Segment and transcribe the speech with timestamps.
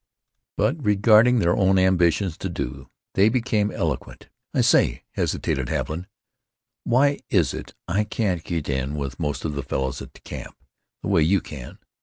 [0.57, 4.29] But regarding their own ambitions to do, they became eloquent.
[4.51, 6.07] "I say," hesitated Haviland,
[6.83, 10.55] "why is it I can't get in with most of the fellows at the camp
[11.03, 11.77] the way you can?